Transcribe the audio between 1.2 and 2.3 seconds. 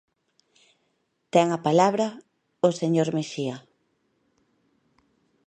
Ten a palabra